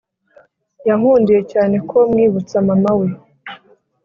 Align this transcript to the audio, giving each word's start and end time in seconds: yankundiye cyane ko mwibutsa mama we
yankundiye 0.87 1.41
cyane 1.51 1.75
ko 1.89 1.97
mwibutsa 2.11 2.55
mama 2.67 2.91
we 2.99 3.07